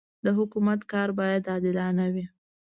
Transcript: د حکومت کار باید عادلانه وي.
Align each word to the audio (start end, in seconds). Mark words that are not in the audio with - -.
د 0.25 0.27
حکومت 0.37 0.79
کار 0.91 1.09
باید 1.19 1.43
عادلانه 1.51 2.05
وي. 2.13 2.25